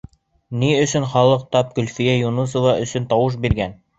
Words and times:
Ни 0.61 0.69
өсөн 0.85 1.05
халыҡ 1.11 1.43
тап 1.57 1.77
Гөлфиә 1.79 2.17
Юнысова 2.21 2.75
өсөн 2.87 3.09
тауыш 3.15 3.37
биргән? 3.45 3.77